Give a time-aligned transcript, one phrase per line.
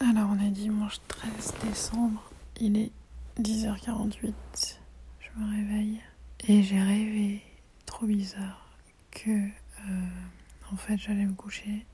[0.00, 2.22] Alors, on est dimanche 13 décembre.
[2.60, 2.92] Il est
[3.40, 4.32] 10h48.
[5.20, 6.00] Je me réveille.
[6.46, 7.42] Et j'ai rêvé,
[7.84, 8.68] trop bizarre,
[9.10, 10.06] que euh,
[10.72, 11.84] en fait j'allais me coucher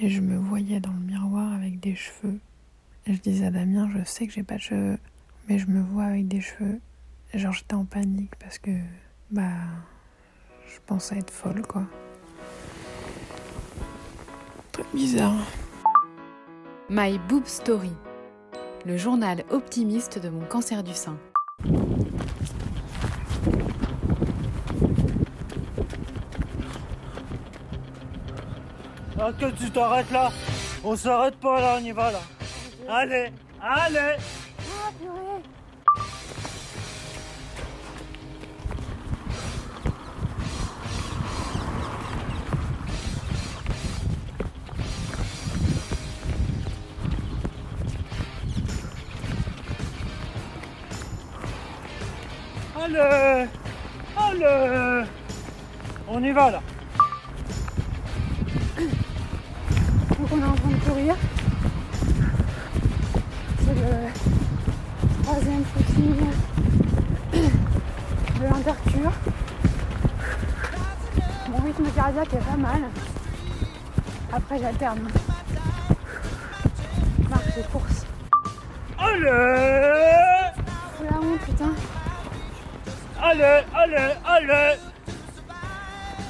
[0.00, 2.38] et je me voyais dans le miroir avec des cheveux.
[3.06, 4.98] Et je disais à Damien, je sais que j'ai pas de cheveux,
[5.48, 6.78] mais je me vois avec des cheveux.
[7.32, 8.70] Genre j'étais en panique parce que
[9.30, 9.50] bah
[10.66, 11.84] je pensais être folle quoi.
[14.72, 15.46] Truc bizarre.
[16.92, 17.92] My Boob Story,
[18.84, 21.16] le journal optimiste de mon cancer du sein.
[29.20, 30.32] Ah, que tu t'arrêtes là?
[30.82, 32.22] On s'arrête pas là, on y va là.
[32.88, 33.30] Allez,
[33.62, 34.16] allez
[52.82, 53.46] Allez
[54.16, 55.04] Allez
[56.08, 56.62] On y va là
[60.18, 61.14] Donc on est en train de courir.
[63.58, 66.16] C'est le troisième footing
[67.32, 69.12] de l'intercure.
[71.50, 72.82] Mon rythme cardiaque est pas mal.
[74.32, 75.08] Après j'alterne.
[77.28, 78.06] Marche et course.
[78.98, 80.50] Allez
[80.98, 81.74] C'est la honte putain.
[83.22, 84.76] Allez, allez, allez.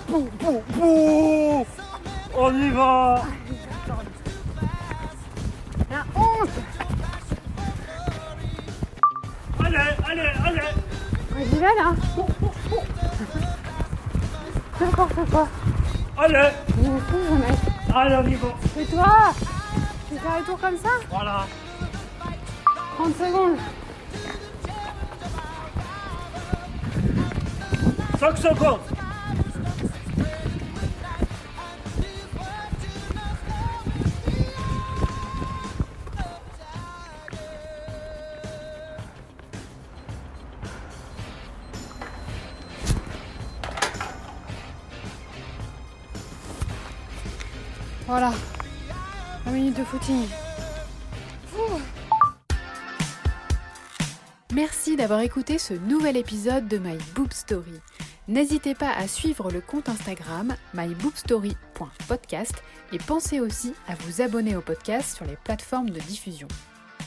[0.09, 1.67] Bouh, bouh, bouh
[2.37, 3.23] On y va.
[5.91, 6.51] La honte.
[9.65, 9.77] Allez,
[10.09, 10.61] allez, allez.
[11.37, 11.95] Ouais, J'y vais là.
[14.81, 15.49] N'importe quoi.
[16.19, 16.49] Allez.
[16.79, 17.59] Il est fou ce mec.
[17.95, 18.49] Allez, on y va.
[18.81, 19.33] Et toi.
[20.09, 21.47] Tu fais un tour comme ça Voilà.
[22.97, 23.59] 30 secondes.
[28.21, 28.81] 5 secondes
[48.07, 48.33] Voilà.
[49.47, 50.29] 20 minutes de footing.
[54.53, 57.81] Merci d'avoir écouté ce nouvel épisode de My Boob Story.
[58.27, 62.55] N'hésitez pas à suivre le compte Instagram myboobstory.podcast
[62.93, 66.49] et pensez aussi à vous abonner au podcast sur les plateformes de diffusion.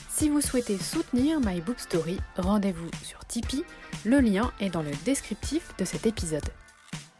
[0.09, 3.65] Si vous souhaitez soutenir My Boob Story, rendez-vous sur Tipeee,
[4.05, 6.47] le lien est dans le descriptif de cet épisode.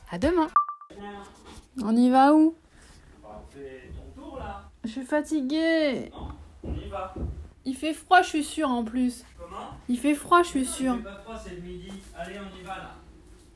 [0.09, 0.47] À demain
[1.83, 2.55] On y va où?
[3.49, 6.11] Fais ton tour là Je suis fatiguée.
[6.63, 7.13] On y va
[7.65, 9.23] Il fait froid, je suis sûre en plus.
[9.37, 10.97] Comment Il fait froid, je suis Il sûre.
[10.97, 11.91] fait pas froid, c'est le midi.
[12.17, 12.91] Allez, on y va là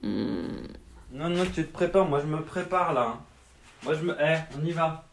[0.04, 0.68] Hmm.
[1.12, 3.18] Non, non, tu te prépares, moi je me prépare là.
[3.84, 4.16] Moi je me.
[4.22, 5.06] Eh, on y va